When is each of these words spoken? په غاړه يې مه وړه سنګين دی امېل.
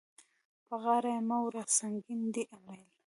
په 0.67 0.75
غاړه 0.83 1.09
يې 1.15 1.21
مه 1.29 1.37
وړه 1.45 1.63
سنګين 1.77 2.21
دی 2.33 2.43
امېل. 2.55 2.81